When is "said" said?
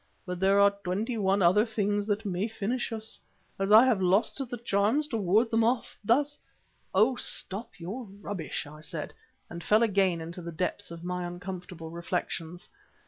8.81-9.13